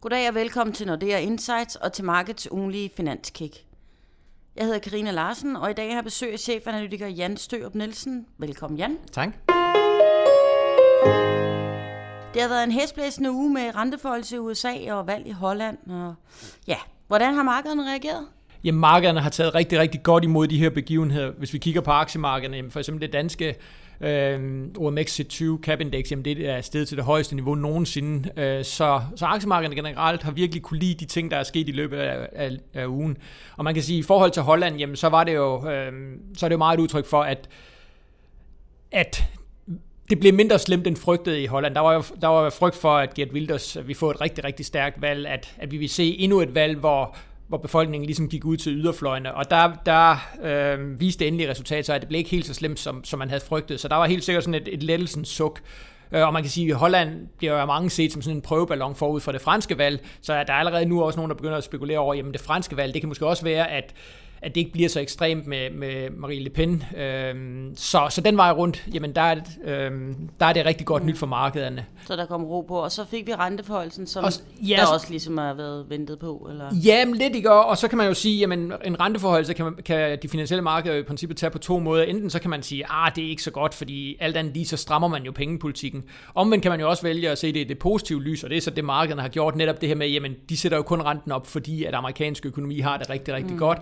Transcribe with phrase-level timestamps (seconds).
[0.00, 3.64] Goddag og velkommen til Nordea Insights og til Markets ugenlige finanskick.
[4.56, 8.26] Jeg hedder Karina Larsen, og i dag har jeg besøg af chefanalytiker Jan Størup Nielsen.
[8.36, 8.98] Velkommen Jan.
[9.12, 9.28] Tak.
[12.34, 15.78] Det har været en hæsblæsende uge med renteforholdelse i USA og valg i Holland.
[15.90, 16.14] Og
[16.66, 18.26] ja, hvordan har markederne reageret?
[18.64, 21.30] Jamen, markederne har taget rigtig, rigtig godt imod de her begivenheder.
[21.30, 23.54] Hvis vi kigger på aktiemarkederne, for eksempel det danske
[24.00, 28.30] øh, OMX C20 Cap Index, jamen det er steget til det højeste niveau nogensinde.
[28.36, 31.72] Øh, så, så aktiemarkederne generelt har virkelig kunne lide de ting, der er sket i
[31.72, 33.16] løbet af, af, af ugen.
[33.56, 35.92] Og man kan sige, at i forhold til Holland, jamen så var det jo, øh,
[36.36, 37.48] så er det jo meget et udtryk for, at
[38.92, 39.24] at
[40.10, 41.74] det blev mindre slemt end frygtet i Holland.
[41.74, 44.66] Der var jo der var frygt for, at Gert Wilders, vi får et rigtig, rigtig
[44.66, 47.16] stærkt valg, at, at vi vil se endnu et valg, hvor,
[47.48, 49.34] hvor befolkningen ligesom gik ud til yderfløjene.
[49.34, 52.78] Og der, der øh, viste endelig resultat, så at det blev ikke helt så slemt,
[52.78, 53.80] som, som man havde frygtet.
[53.80, 55.60] Så der var helt sikkert sådan et, et lettelsens suk.
[56.12, 58.94] Øh, og man kan sige, at Holland bliver jo mange set som sådan en prøveballon
[58.94, 61.64] forud for det franske valg, så der er allerede nu også nogen, der begynder at
[61.64, 63.94] spekulere over, jamen det franske valg, det kan måske også være, at
[64.42, 66.84] at det ikke bliver så ekstremt med, med Marie Le Pen.
[66.96, 71.02] Øhm, så, så den vej rundt, jamen der er, øhm, der er det rigtig godt
[71.02, 71.08] mm.
[71.08, 71.84] nyt for markederne.
[72.06, 74.32] Så der kom ro på, og så fik vi renteforholdelsen, som og,
[74.68, 76.46] ja, der også ligesom har været ventet på?
[76.50, 76.74] Eller?
[76.84, 79.74] Ja, men lidt ikke, og så kan man jo sige, jamen en renteforholdelse kan, man,
[79.84, 82.04] kan de finansielle markeder i princippet tage på to måder.
[82.04, 84.66] Enten så kan man sige, ah, det er ikke så godt, fordi alt andet lige,
[84.66, 86.04] så strammer man jo pengepolitikken.
[86.34, 88.56] Omvendt kan man jo også vælge at se det i det positive lys, og det
[88.56, 91.02] er så det, markederne har gjort netop det her med, jamen de sætter jo kun
[91.02, 93.58] renten op, fordi at amerikansk økonomi har det rigtig, rigtig mm.
[93.58, 93.78] godt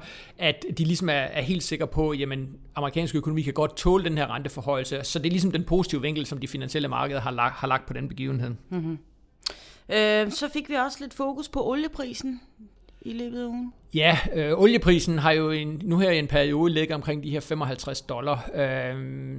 [0.46, 4.04] at de ligesom er, er helt sikre på, at jamen, amerikansk økonomi kan godt tåle
[4.04, 5.00] den her renteforhøjelse.
[5.02, 7.86] Så det er ligesom den positive vinkel, som de finansielle markeder har lagt, har lagt
[7.86, 8.50] på den begivenhed.
[8.70, 8.98] Mm-hmm.
[9.88, 12.40] Øh, så fik vi også lidt fokus på olieprisen
[13.00, 13.72] i løbet af ugen.
[13.94, 17.40] Ja, øh, olieprisen har jo en, nu her i en periode ligget omkring de her
[17.40, 18.50] 55 dollar.
[18.54, 19.38] Øh,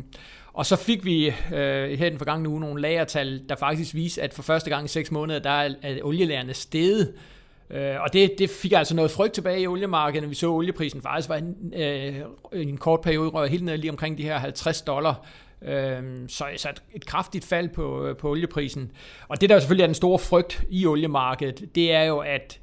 [0.53, 4.33] og så fik vi øh, her den forgangne uge nogle lagertal, der faktisk viser, at
[4.33, 7.13] for første gang i seks måneder, der er, er olielagerne steget.
[7.13, 7.36] Øh,
[7.69, 11.29] Øh, og det, det fik altså noget frygt tilbage i oliemarkedet, vi så olieprisen faktisk
[11.29, 12.15] var en, øh,
[12.53, 15.25] en kort periode røget helt ned lige omkring de her 50 dollar.
[15.61, 18.91] Øh, så, så et, et kraftigt fald på, på olieprisen.
[19.27, 22.59] Og det der selvfølgelig er den store frygt i oliemarkedet, det er jo, at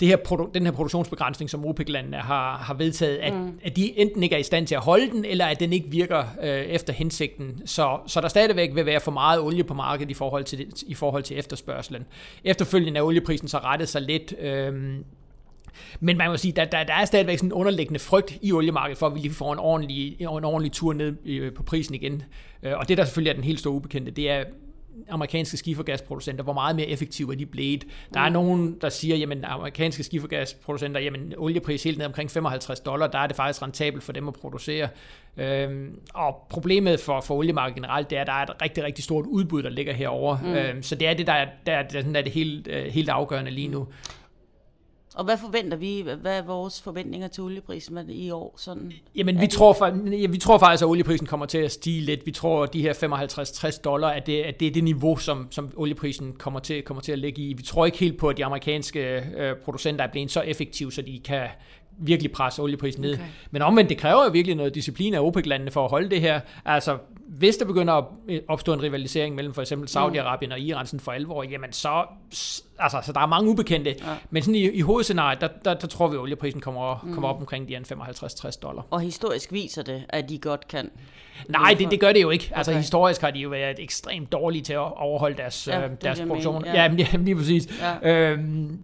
[0.00, 3.58] det her, den her produktionsbegrænsning, som OPEC-landene har, har vedtaget, at, mm.
[3.64, 5.90] at de enten ikke er i stand til at holde den, eller at den ikke
[5.90, 7.62] virker øh, efter hensigten.
[7.66, 10.94] Så, så der stadigvæk vil være for meget olie på markedet i forhold til, i
[10.94, 12.04] forhold til efterspørgselen.
[12.44, 14.34] Efterfølgende er olieprisen så rettet sig lidt.
[14.40, 14.72] Øh,
[16.00, 18.98] men man må sige, der, der, der er stadigvæk sådan en underliggende frygt i oliemarkedet
[18.98, 22.22] for, at vi lige får en ordentlig, en ordentlig tur ned øh, på prisen igen.
[22.62, 24.44] Øh, og det, der selvfølgelig er den helt store ubekendte, det er,
[25.08, 27.84] amerikanske skifergasproducenter, hvor meget mere effektive er de blevet.
[28.14, 28.32] Der er mm.
[28.32, 33.26] nogen, der siger, jamen amerikanske skifergasproducenter, jamen oliepris helt ned omkring 55 dollar, der er
[33.26, 34.88] det faktisk rentabelt for dem at producere.
[35.36, 39.04] Øhm, og problemet for, for oliemarkedet generelt, det er, at der er et rigtig, rigtig
[39.04, 40.38] stort udbud, der ligger herover.
[40.42, 40.54] Mm.
[40.54, 43.08] Øhm, så det er det, der er, der, der, der er det helt, øh, helt
[43.08, 43.86] afgørende lige nu.
[45.14, 46.04] Og hvad forventer vi?
[46.20, 48.54] Hvad er vores forventninger til olieprisen i år?
[48.56, 52.26] Sådan, Jamen, vi tror, ja, vi tror faktisk, at olieprisen kommer til at stige lidt.
[52.26, 55.46] Vi tror, at de her 55-60 dollar, at det, at det er det niveau, som,
[55.50, 57.52] som olieprisen kommer til, kommer til at ligge i.
[57.52, 61.02] Vi tror ikke helt på, at de amerikanske øh, producenter er blevet så effektive, så
[61.02, 61.48] de kan,
[61.98, 63.14] virkelig presse olieprisen ned.
[63.14, 63.24] Okay.
[63.50, 66.40] Men omvendt, det kræver jo virkelig noget disciplin af OPEC-landene for at holde det her.
[66.64, 66.98] Altså,
[67.38, 68.04] hvis der begynder at
[68.48, 72.04] opstå en rivalisering mellem for eksempel Saudi-Arabien og Iran sådan for alvor, jamen så,
[72.78, 73.90] altså, så der er mange ubekendte.
[73.90, 74.14] Ja.
[74.30, 77.12] Men sådan i, i hovedscenariet, der, der, der, tror vi, at olieprisen kommer, mm.
[77.12, 78.86] kommer op omkring de 55-60 dollar.
[78.90, 80.90] Og historisk viser det, at de godt kan?
[81.48, 82.50] Nej, det, det gør det jo ikke.
[82.54, 86.20] Altså historisk har de jo været ekstremt dårlige til at overholde deres, ja, øh, deres
[86.20, 86.64] produktion.
[86.64, 87.68] Ja, ja lige præcis.
[88.02, 88.12] Ja.
[88.12, 88.78] Øhm,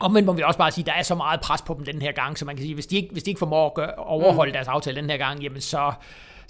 [0.00, 1.84] og men må vi også bare sige, at der er så meget pres på dem
[1.84, 3.74] den her gang, så man kan sige, hvis de ikke, hvis de ikke formår at
[3.74, 4.52] gøre, overholde mm.
[4.52, 5.92] deres aftale den her gang, jamen så,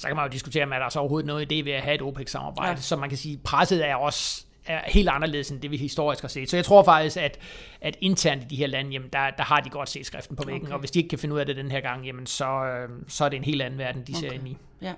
[0.00, 1.94] så kan man jo diskutere, om der er så overhovedet noget idé ved at have
[1.94, 2.71] et OPEC-samarbejde.
[2.71, 2.77] Ja.
[2.77, 6.28] Så man kan sige, presset er også er helt anderledes end det, vi historisk har
[6.28, 6.50] set.
[6.50, 7.38] Så jeg tror faktisk, at,
[7.81, 10.43] at internt i de her lande, jamen der, der har de godt set skriften på
[10.47, 10.72] væggen, okay.
[10.72, 12.89] og hvis de ikke kan finde ud af det den her gang, jamen så, øh,
[13.09, 14.21] så er det en helt anden verden, de okay.
[14.21, 14.56] ser ind i.
[14.83, 14.93] Ja.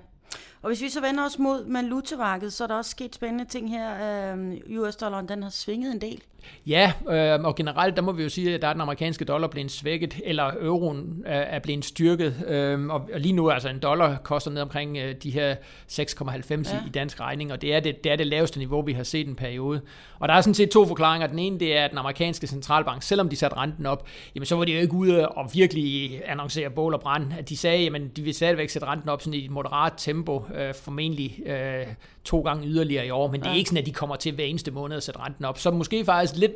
[0.62, 3.70] Og hvis vi så vender os mod valutamarkedet, så er der også sket spændende ting
[3.70, 4.34] her.
[4.34, 6.22] Øh, US-dollaren, den har svinget en del.
[6.66, 9.48] Ja, øh, og generelt, der må vi jo sige, at der er den amerikanske dollar
[9.48, 12.44] blevet svækket, eller euroen er, er blevet styrket.
[12.46, 15.54] Øh, og, og lige nu, altså en dollar koster ned omkring øh, de her
[15.90, 16.86] 6,90 ja.
[16.86, 19.28] i, dansk regning, og det er det, det er det laveste niveau, vi har set
[19.28, 19.80] en periode.
[20.18, 21.26] Og der er sådan set to forklaringer.
[21.26, 24.56] Den ene, det er, at den amerikanske centralbank, selvom de satte renten op, jamen så
[24.56, 27.32] var de jo ikke ude og virkelig annoncere bål og brand.
[27.38, 30.44] At de sagde, at de vil stadigvæk sætte renten op sådan i et moderat tempo,
[30.54, 31.86] øh, formentlig øh,
[32.24, 33.44] to gange yderligere i år, men ja.
[33.44, 35.58] det er ikke sådan, at de kommer til hver eneste måned at sætte renten op.
[35.58, 36.52] Så måske faktisk lidt,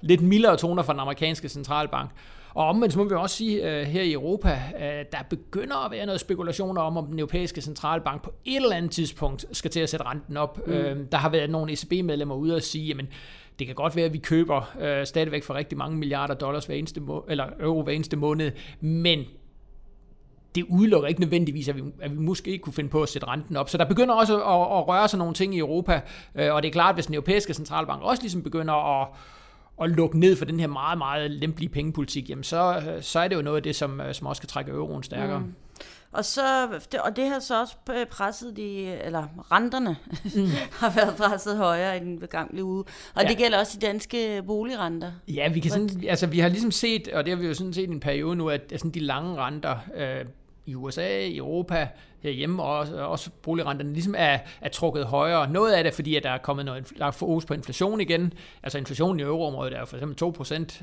[0.00, 2.10] lidt mildere toner fra den amerikanske centralbank.
[2.54, 4.80] Og omvendt må vi også sige uh, her i Europa, uh,
[5.12, 8.90] der begynder at være noget spekulationer om, om den europæiske centralbank på et eller andet
[8.90, 10.66] tidspunkt skal til at sætte renten op.
[10.66, 10.72] Mm.
[10.72, 10.78] Uh,
[11.12, 13.08] der har været nogle ECB-medlemmer ude og sige, jamen
[13.58, 16.74] Det kan godt være, at vi køber øh, stadigvæk for rigtig mange milliarder dollars hver
[16.74, 18.50] eneste må- eller euro hver eneste måned,
[18.80, 19.24] men
[20.54, 23.28] det udelukker ikke nødvendigvis, at vi, at vi måske ikke kunne finde på at sætte
[23.28, 23.70] renten op.
[23.70, 26.00] Så der begynder også at, at røre sig nogle ting i Europa,
[26.34, 29.08] øh, og det er klart, hvis den europæiske centralbank også ligesom begynder at,
[29.82, 33.36] at lukke ned for den her meget, meget lempelige pengepolitik, jamen så, så er det
[33.36, 35.38] jo noget af det, som, som også kan trække euroen stærkere.
[35.38, 35.54] Mm.
[36.12, 36.68] Og, så,
[37.04, 37.76] og det har så også
[38.10, 40.46] presset de, eller renterne mm.
[40.80, 42.84] har været presset højere i den begamle uge.
[43.14, 43.28] Og ja.
[43.28, 45.12] det gælder også de danske boligrenter.
[45.28, 47.72] Ja, vi, kan sådan, altså, vi har ligesom set, og det har vi jo sådan
[47.72, 50.24] set i en periode nu, at sådan de lange renter øh,
[50.70, 51.88] i USA, i Europa,
[52.22, 55.50] herhjemme, og også, også boligrenterne ligesom er, er trukket højere.
[55.50, 58.32] Noget af det, fordi at der er kommet noget, der er fokus på inflation igen.
[58.62, 60.34] Altså inflationen i euroområdet er for eksempel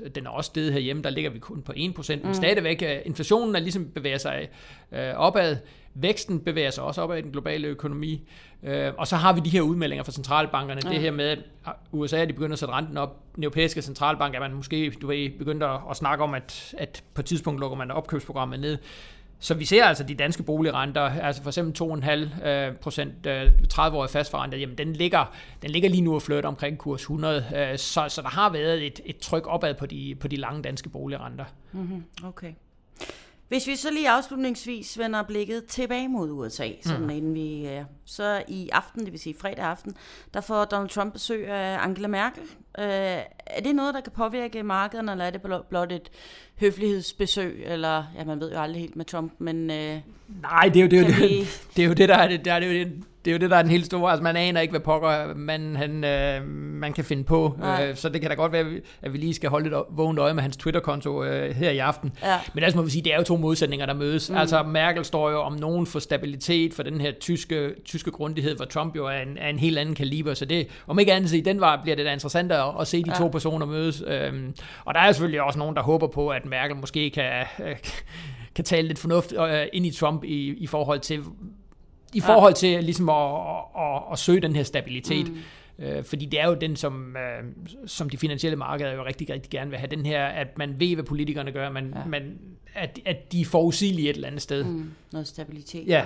[0.05, 0.09] 2%.
[0.09, 1.75] Den er også steget herhjemme, der ligger vi kun på 1%.
[1.77, 2.33] Men mm.
[2.33, 4.47] stadigvæk, øh, inflationen er ligesom bevæger sig
[4.91, 5.57] øh, opad.
[5.93, 8.27] Væksten bevæger sig også opad i den globale økonomi.
[8.63, 10.81] Øh, og så har vi de her udmeldinger fra centralbankerne.
[10.85, 10.89] Ja.
[10.89, 11.39] Det her med, at
[11.91, 13.35] USA de begynder at sætte renten op.
[13.35, 17.03] Den europæiske centralbank er man måske du ved, begyndt at, at snakke om, at, at
[17.13, 18.77] på et tidspunkt lukker man opkøbsprogrammet ned.
[19.39, 22.03] Så vi ser altså de danske boligrenter, altså for eksempel
[22.43, 23.27] 2,5 øh, procent
[23.73, 27.45] 30-årige øh, fastforrenter, jamen den ligger, den ligger lige nu og flytter omkring kurs 100,
[27.55, 30.61] øh, så, så der har været et, et tryk opad på de, på de lange
[30.61, 31.45] danske boligrenter.
[31.71, 32.03] Mm-hmm.
[32.23, 32.53] Okay.
[33.47, 37.09] Hvis vi så lige afslutningsvis vender blikket tilbage mod USA, sådan mm.
[37.09, 37.69] inden vi
[38.05, 39.95] så i aften, det vil sige fredag aften,
[40.33, 42.43] der får Donald Trump besøg af Angela Merkel.
[42.79, 42.85] Øh,
[43.45, 46.09] er det noget, der kan påvirke markederne, eller er det blot et
[46.59, 49.71] høflighedsbesøg, eller ja, man ved jo aldrig helt med Trump, men...
[49.71, 49.99] Øh,
[50.41, 51.47] Nej, det er jo det, det, vi...
[51.75, 53.39] det, er jo det der er det, der er det, jo det, det er jo
[53.39, 54.11] det, der er den helt store.
[54.11, 57.59] Altså, man aner ikke, hvad pokker man, han, øh, man kan finde på.
[57.63, 58.65] Øh, så det kan da godt være,
[59.01, 62.11] at vi lige skal holde lidt vågent øje med hans Twitter-konto øh, her i aften.
[62.23, 62.39] Ja.
[62.53, 64.29] Men altså må vi sige, det er jo to modsætninger, der mødes.
[64.29, 64.37] Mm.
[64.37, 68.65] Altså Merkel står jo om nogen for stabilitet, for den her tyske, tyske grundighed, hvor
[68.65, 70.33] Trump jo er en, er en helt anden kaliber.
[70.33, 73.03] Så det, om ikke andet i den var, bliver det da interessant at, at se
[73.03, 73.17] de ja.
[73.17, 74.03] to personer mødes.
[74.07, 74.33] Øh,
[74.85, 77.45] og der er selvfølgelig også nogen, der håber på, at Merkel måske kan...
[77.63, 77.75] Øh,
[78.55, 81.23] kan tale lidt fornuft øh, ind i Trump i, i forhold til,
[82.13, 85.27] i forhold til ligesom at, at, at, at søge den her stabilitet.
[85.27, 85.37] Mm.
[85.79, 87.43] Øh, fordi det er jo den, som, øh,
[87.85, 89.89] som de finansielle markeder jo rigtig, rigtig gerne vil have.
[89.89, 92.05] Den her, at man ved, hvad politikerne gør, man, ja.
[92.05, 92.39] man,
[92.75, 94.63] at, at de er forudsigelige et eller andet sted.
[94.63, 95.87] Mm, noget stabilitet.
[95.87, 96.05] Ja.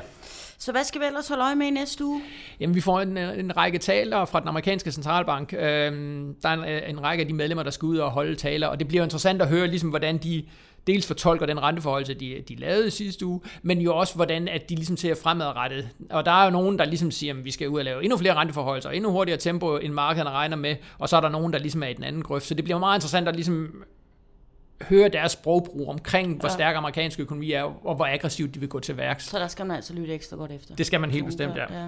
[0.57, 2.21] Så hvad skal vi ellers holde øje med i næste uge?
[2.59, 5.53] Jamen, vi får en, en række taler fra den amerikanske centralbank.
[5.53, 8.67] Øhm, der er en, en række af de medlemmer, der skal ud og holde taler,
[8.67, 10.43] og det bliver interessant at høre, ligesom, hvordan de
[10.87, 14.75] dels fortolker den renteforholdelse, de, de lavede sidste uge, men jo også, hvordan at de
[14.75, 15.89] ligesom ser fremadrettet.
[16.09, 18.17] Og der er jo nogen, der ligesom siger, at vi skal ud og lave endnu
[18.17, 21.59] flere renteforholdelser, endnu hurtigere tempo, end markederne regner med, og så er der nogen, der
[21.59, 22.45] ligesom er i den anden grøft.
[22.45, 23.83] Så det bliver meget interessant at ligesom
[24.83, 26.53] høre deres sprogbrug omkring, hvor ja.
[26.53, 29.25] stærk amerikansk økonomi er, og hvor aggressivt de vil gå til værks.
[29.25, 30.75] Så der skal man altså lytte ekstra godt efter.
[30.75, 31.81] Det skal man helt bestemt, ja.
[31.81, 31.87] ja.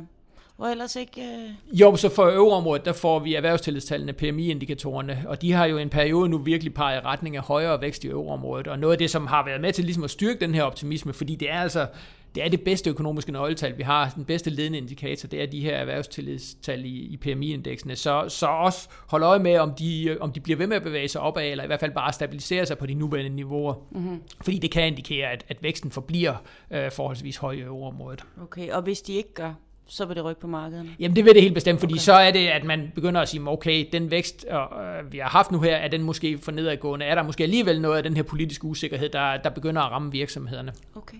[0.57, 1.21] Og ellers ikke...
[1.21, 1.79] Øh...
[1.79, 6.29] Jo, så for øvreområdet, der får vi erhvervstillidstallene, PMI-indikatorerne, og de har jo en periode
[6.29, 9.27] nu virkelig peget i retning af højere vækst i øvreområdet, og noget af det, som
[9.27, 11.87] har været med til ligesom at styrke den her optimisme, fordi det er altså
[12.35, 15.61] det er det bedste økonomiske nøgletal, vi har, den bedste ledende indikator, det er de
[15.61, 17.95] her erhvervstillidstal i, i PMI-indeksene.
[17.95, 21.07] Så, så også hold øje med, om de, om de bliver ved med at bevæge
[21.07, 23.73] sig opad, eller i hvert fald bare stabilisere sig på de nuværende niveauer.
[23.91, 24.21] Mm-hmm.
[24.41, 26.35] Fordi det kan indikere, at, at væksten forbliver
[26.71, 28.23] øh, forholdsvis høj i øvreområdet.
[28.41, 29.53] Okay, og hvis de ikke gør,
[29.87, 30.89] så vil det rykke på markedet?
[30.99, 31.99] Jamen det vil det helt bestemt, fordi okay.
[31.99, 35.51] så er det, at man begynder at sige, okay, den vækst, øh, vi har haft
[35.51, 37.05] nu her, er den måske for nedadgående?
[37.05, 40.11] Er der måske alligevel noget af den her politiske usikkerhed, der, der begynder at ramme
[40.11, 40.73] virksomhederne?
[40.95, 41.17] Okay.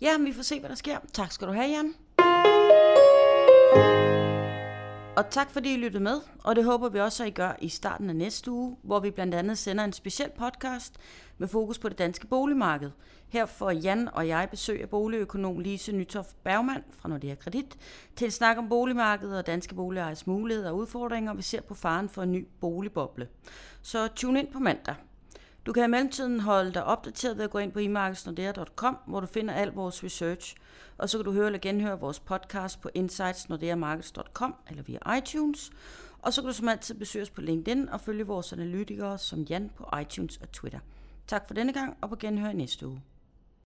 [0.00, 0.98] Ja, men vi får se, hvad der sker.
[1.12, 1.94] Tak skal du have, Jan.
[5.16, 7.68] Og tak fordi I lyttede med, og det håber vi også, at I gør i
[7.68, 10.94] starten af næste uge, hvor vi blandt andet sender en speciel podcast
[11.38, 12.90] med fokus på det danske boligmarked.
[13.28, 17.76] Her får Jan og jeg besøg af boligøkonom Lise Nytoft Bergmann fra Nordea Kredit
[18.16, 21.74] til en snak om boligmarkedet og danske boligejers muligheder og udfordringer, og vi ser på
[21.74, 23.28] faren for en ny boligboble.
[23.82, 24.94] Så tune ind på mandag.
[25.66, 29.26] Du kan i mellemtiden holde dig opdateret ved at gå ind på imarkedsnordea.com, hvor du
[29.26, 30.56] finder al vores research.
[30.98, 35.70] Og så kan du høre eller genhøre vores podcast på insightsnordeamarkeds.com eller via iTunes.
[36.18, 39.42] Og så kan du som altid besøge os på LinkedIn og følge vores analytikere som
[39.42, 40.78] Jan på iTunes og Twitter.
[41.26, 43.02] Tak for denne gang, og på genhør næste uge.